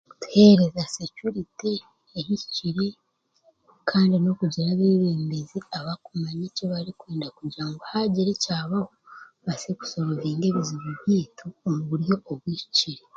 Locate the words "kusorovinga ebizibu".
9.79-10.89